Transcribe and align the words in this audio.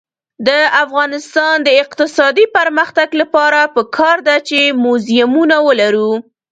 د 0.47 0.49
افغانستان 0.83 1.55
د 1.67 1.69
اقتصادي 1.83 2.45
پرمختګ 2.57 3.09
لپاره 3.21 3.59
پکار 3.75 4.17
ده 4.27 4.35
چې 4.47 4.59
موزیمونه 4.83 5.55
ولرو. 5.67 6.11